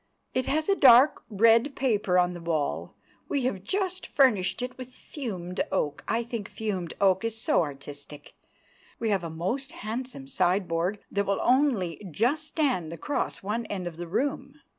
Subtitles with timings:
[0.33, 2.95] "It has a dark red paper on the wall.
[3.29, 6.03] We have just furnished it with fumed oak.
[6.07, 8.33] I think fumed oak is so artistic.
[8.97, 13.97] We have a most handsome sideboard that will only just stand across one end of
[13.97, 14.55] the room.